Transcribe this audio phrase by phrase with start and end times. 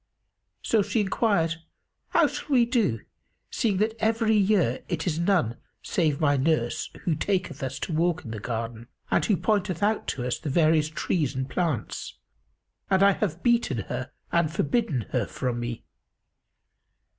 [0.63, 1.57] So she enquired,
[2.09, 3.01] "How shall we do,
[3.51, 8.25] seeing that every year it is none save my nurse who taketh us to walk
[8.25, 12.17] in the garden and who pointeth out to us the various trees and plants;
[12.89, 15.83] and I have beaten her and forbidden her from me?